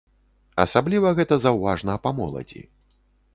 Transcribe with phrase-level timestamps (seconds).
[0.63, 2.61] Асабліва гэта заўважна па моладзі.